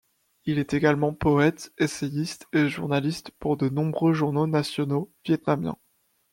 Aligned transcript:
Elle 0.47 0.57
est 0.57 0.73
également 0.73 1.13
poète 1.13 1.71
essayiste 1.77 2.47
et 2.53 2.67
journaliste 2.69 3.29
pour 3.37 3.55
de 3.55 3.69
nombreux 3.69 4.13
journaux 4.13 4.47
nationaux 4.47 5.13
vietnamiens. 5.25 5.77